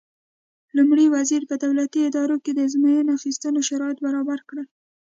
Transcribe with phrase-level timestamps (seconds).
[0.77, 4.67] لومړي وزیر په دولتي ادارو کې د ازموینې اخیستو شرایط وضع کړل.